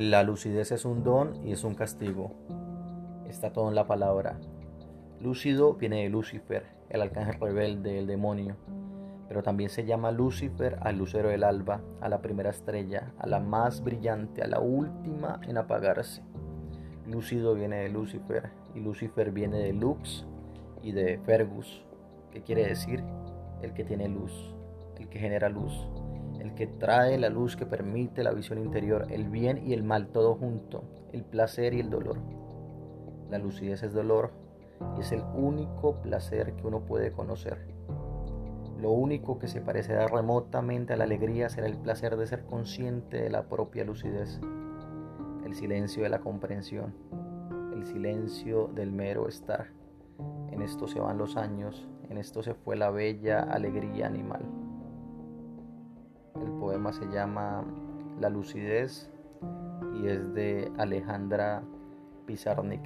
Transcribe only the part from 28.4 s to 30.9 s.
interior, el bien y el mal todo junto,